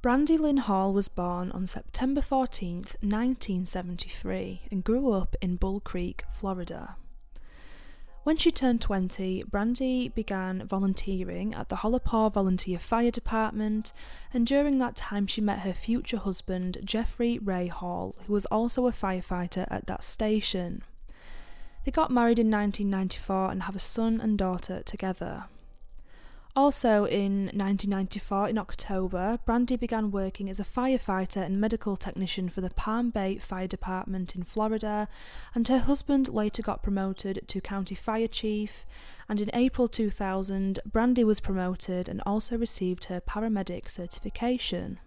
[0.00, 6.22] Brandy Lynn Hall was born on September 14, 1973, and grew up in Bull Creek,
[6.32, 6.94] Florida.
[8.22, 13.92] When she turned 20, Brandy began volunteering at the Holopaw Volunteer Fire Department,
[14.32, 18.86] and during that time, she met her future husband, Jeffrey Ray Hall, who was also
[18.86, 20.84] a firefighter at that station.
[21.84, 25.46] They got married in 1994 and have a son and daughter together.
[26.58, 32.62] Also in 1994, in October, Brandy began working as a firefighter and medical technician for
[32.62, 35.06] the Palm Bay Fire Department in Florida,
[35.54, 38.84] and her husband later got promoted to county fire chief.
[39.28, 44.98] And in April 2000, Brandy was promoted and also received her paramedic certification.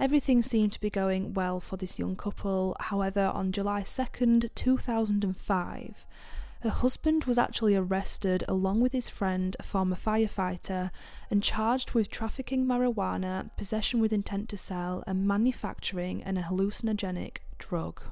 [0.00, 2.74] Everything seemed to be going well for this young couple.
[2.80, 6.06] However, on July 2nd, 2005,
[6.60, 10.90] her husband was actually arrested along with his friend, a former firefighter,
[11.30, 18.02] and charged with trafficking marijuana, possession with intent to sell, and manufacturing an hallucinogenic drug.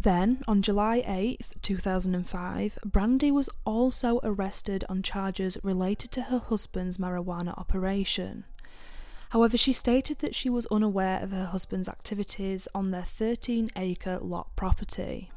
[0.00, 6.98] Then, on July 8th, 2005, Brandy was also arrested on charges related to her husband's
[6.98, 8.44] marijuana operation.
[9.30, 14.18] However, she stated that she was unaware of her husband's activities on their 13 acre
[14.18, 15.30] lot property.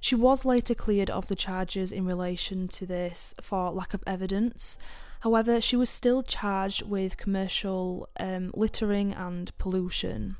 [0.00, 4.78] She was later cleared of the charges in relation to this for lack of evidence.
[5.20, 10.36] However, she was still charged with commercial um, littering and pollution.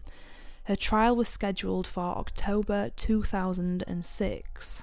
[0.64, 4.82] Her trial was scheduled for October 2006.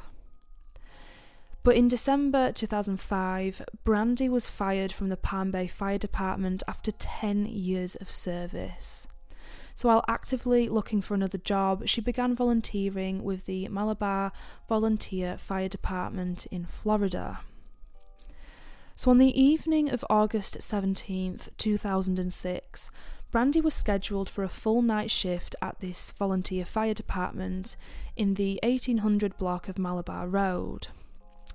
[1.64, 7.46] But in December 2005, Brandy was fired from the Palm Bay Fire Department after 10
[7.46, 9.08] years of service.
[9.76, 14.32] So while actively looking for another job, she began volunteering with the Malabar
[14.70, 17.42] Volunteer Fire Department in Florida.
[18.96, 22.90] So on the evening of August 17th, 2006,
[23.32, 27.76] Brandy was scheduled for a full night shift at this volunteer fire department
[28.16, 30.88] in the 1800 block of Malabar Road.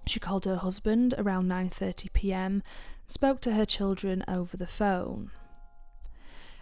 [0.07, 2.63] She called her husband around 9:30 p.m.
[3.09, 5.31] spoke to her children over the phone.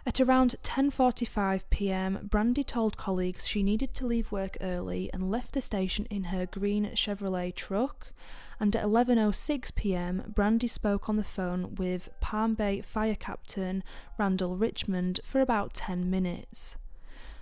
[0.09, 5.51] At around 10:45 p.m., Brandy told colleagues she needed to leave work early and left
[5.51, 8.11] the station in her green Chevrolet truck.
[8.59, 13.83] And at 11:06 p.m., Brandy spoke on the phone with Palm Bay Fire Captain
[14.17, 16.75] Randall Richmond for about 10 minutes.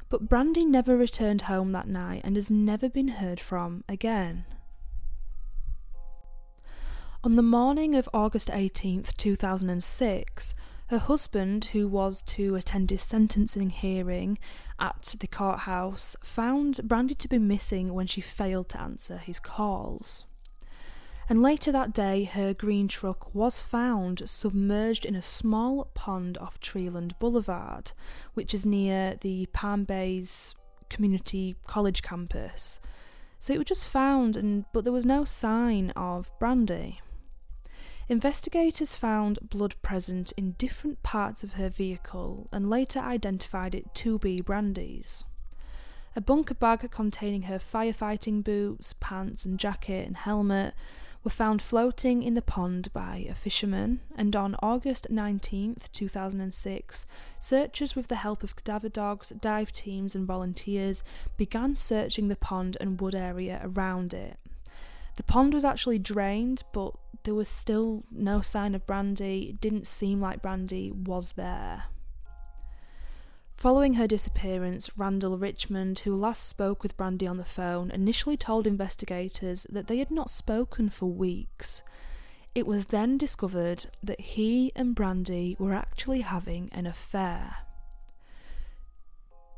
[0.09, 4.43] But Brandy never returned home that night and has never been heard from again.
[7.23, 10.53] On the morning of August 18th, 2006,
[10.87, 14.37] her husband, who was to attend his sentencing hearing
[14.79, 20.25] at the courthouse, found Brandy to be missing when she failed to answer his calls.
[21.29, 26.59] And later that day, her green truck was found submerged in a small pond off
[26.61, 27.91] Treeland Boulevard,
[28.33, 30.55] which is near the Palm Bay's
[30.89, 32.79] community college campus.
[33.39, 37.01] So it was just found, and but there was no sign of Brandy.
[38.09, 44.17] Investigators found blood present in different parts of her vehicle and later identified it to
[44.17, 45.25] be Brandy's.
[46.15, 50.73] A bunker bag containing her firefighting boots, pants, and jacket and helmet
[51.21, 57.05] were found floating in the pond by a fisherman, and on August 19, 2006,
[57.41, 61.03] searchers with the help of cadaver dogs, dive teams, and volunteers
[61.35, 64.37] began searching the pond and wood area around it.
[65.17, 69.49] The pond was actually drained, but there was still no sign of Brandy.
[69.49, 71.85] It didn't seem like Brandy was there.
[73.57, 78.67] Following her disappearance, Randall Richmond, who last spoke with Brandy on the phone, initially told
[78.67, 81.81] investigators that they had not spoken for weeks.
[82.53, 87.66] It was then discovered that he and Brandy were actually having an affair.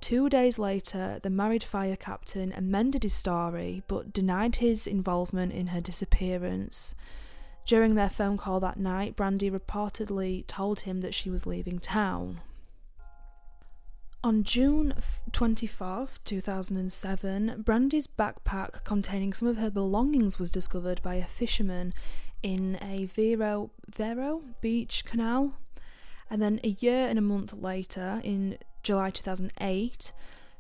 [0.01, 5.67] Two days later, the married fire captain amended his story but denied his involvement in
[5.67, 6.95] her disappearance.
[7.65, 12.41] During their phone call that night, Brandy reportedly told him that she was leaving town.
[14.23, 14.93] On June
[15.31, 21.93] 24th, 2007, Brandy's backpack containing some of her belongings was discovered by a fisherman
[22.43, 25.53] in a Vero, Vero Beach canal.
[26.29, 30.11] And then a year and a month later, in July 2008,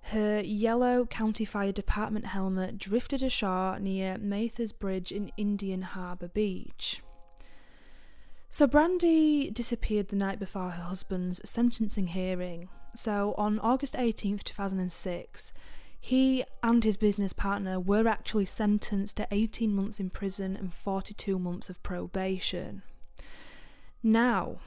[0.03, 7.01] her yellow County Fire Department helmet drifted ashore near Mathers Bridge in Indian Harbour Beach.
[8.49, 12.69] So, Brandy disappeared the night before her husband's sentencing hearing.
[12.95, 15.53] So, on August 18th, 2006,
[16.01, 21.37] he and his business partner were actually sentenced to 18 months in prison and 42
[21.37, 22.81] months of probation.
[24.01, 24.59] Now,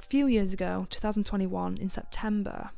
[0.00, 2.70] few years ago, 2021, in September,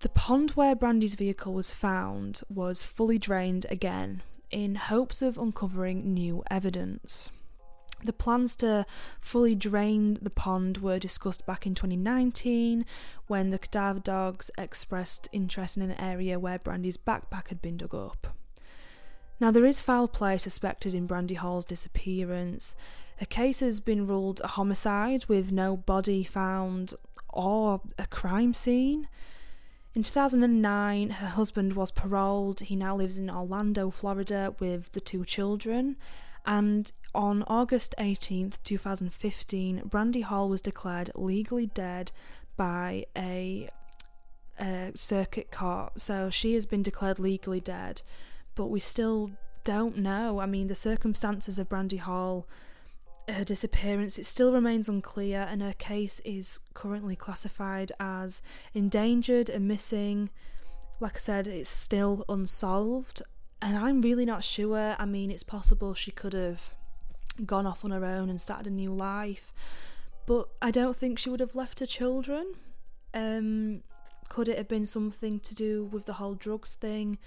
[0.00, 6.12] the pond where Brandy's vehicle was found was fully drained again in hopes of uncovering
[6.12, 7.30] new evidence.
[8.02, 8.84] The plans to
[9.20, 12.84] fully drain the pond were discussed back in 2019
[13.28, 17.94] when the cadaver dogs expressed interest in an area where Brandy's backpack had been dug
[17.94, 18.36] up.
[19.40, 22.76] Now, there is foul play suspected in Brandy Hall's disappearance.
[23.18, 26.94] Her case has been ruled a homicide with no body found
[27.28, 29.08] or a crime scene.
[29.94, 32.60] In 2009, her husband was paroled.
[32.60, 35.96] He now lives in Orlando, Florida, with the two children.
[36.44, 42.10] And on August 18th, 2015, Brandy Hall was declared legally dead
[42.56, 43.68] by a,
[44.58, 46.00] a circuit court.
[46.00, 48.02] So she has been declared legally dead,
[48.56, 49.30] but we still
[49.62, 50.40] don't know.
[50.40, 52.46] I mean, the circumstances of Brandy Hall,
[53.28, 58.42] her disappearance, it still remains unclear, and her case is currently classified as
[58.74, 60.30] endangered and missing.
[61.00, 63.22] Like I said, it's still unsolved,
[63.62, 64.96] and I'm really not sure.
[64.98, 66.74] I mean, it's possible she could have
[67.44, 69.52] gone off on her own and started a new life,
[70.26, 72.54] but I don't think she would have left her children.
[73.12, 73.82] Um,
[74.28, 77.18] could it have been something to do with the whole drugs thing?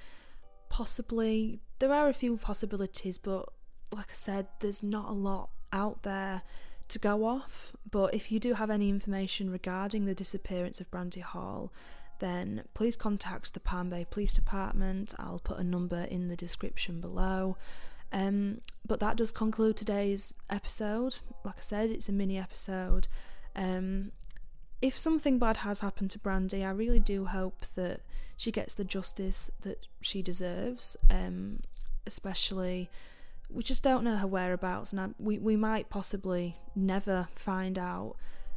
[0.69, 1.59] Possibly.
[1.79, 3.49] There are a few possibilities, but
[3.91, 6.43] like I said, there's not a lot out there
[6.89, 7.73] to go off.
[7.89, 11.71] But if you do have any information regarding the disappearance of Brandy Hall,
[12.19, 15.13] then please contact the Palm Bay Police Department.
[15.19, 17.57] I'll put a number in the description below.
[18.11, 21.19] Um, but that does conclude today's episode.
[21.43, 23.07] Like I said, it's a mini episode.
[23.55, 24.11] Um,
[24.81, 28.01] if something bad has happened to Brandy, I really do hope that
[28.37, 30.95] she gets the justice that she deserves.
[31.09, 31.61] Um,
[32.05, 32.89] especially,
[33.49, 38.15] we just don't know her whereabouts, and I, we we might possibly never find out.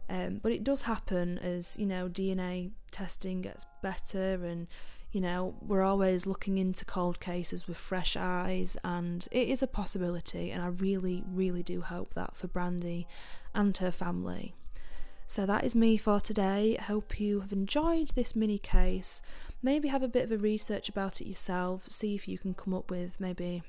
[0.08, 4.66] Um, but it does happen as you know DNA testing gets better and
[5.12, 9.66] you know, we're always looking into cold cases with fresh eyes, and it is a
[9.66, 10.50] possibility.
[10.50, 13.08] And I really, really do hope that for Brandy
[13.52, 14.54] and her family.
[15.26, 16.76] So that is me for today.
[16.78, 19.20] I hope you have enjoyed this mini case.
[19.62, 22.74] Maybe have a bit of a research about it yourself, see if you can come
[22.74, 23.62] up with maybe